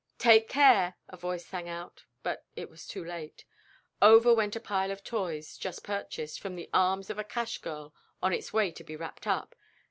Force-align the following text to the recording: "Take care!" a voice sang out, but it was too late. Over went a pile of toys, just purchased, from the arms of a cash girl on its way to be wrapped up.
"Take 0.17 0.49
care!" 0.49 0.95
a 1.09 1.15
voice 1.15 1.45
sang 1.45 1.69
out, 1.69 2.05
but 2.23 2.43
it 2.55 2.71
was 2.71 2.87
too 2.87 3.05
late. 3.05 3.45
Over 4.01 4.33
went 4.33 4.55
a 4.55 4.59
pile 4.59 4.89
of 4.89 5.03
toys, 5.03 5.59
just 5.59 5.83
purchased, 5.83 6.39
from 6.39 6.55
the 6.55 6.71
arms 6.73 7.11
of 7.11 7.19
a 7.19 7.23
cash 7.23 7.59
girl 7.59 7.93
on 8.19 8.33
its 8.33 8.51
way 8.51 8.71
to 8.71 8.83
be 8.83 8.95
wrapped 8.95 9.27
up. 9.27 9.53